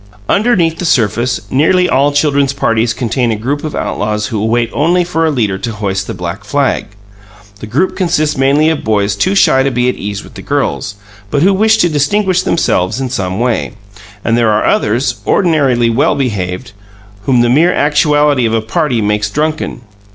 [0.27, 5.03] Underneath the surface, nearly all children's parties contain a group of outlaws who wait only
[5.03, 6.87] for a leader to hoist the black flag.
[7.59, 10.95] The group consists mainly of boys too shy to be at ease with the girls,
[11.29, 13.73] but who wish to distinguish themselves in some way;
[14.25, 16.71] and there are others, ordinarily well behaved,
[17.25, 19.81] whom the mere actuality of a party makes drunken.